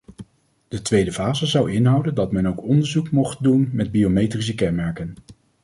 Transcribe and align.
De 0.67 0.81
tweede 0.81 1.11
fase 1.11 1.45
zou 1.45 1.71
inhouden 1.71 2.15
dat 2.15 2.31
men 2.31 2.45
ook 2.45 2.63
onderzoek 2.63 3.11
mocht 3.11 3.43
doen 3.43 3.69
met 3.73 3.91
biometrische 3.91 4.55
kenmerken. 4.55 5.15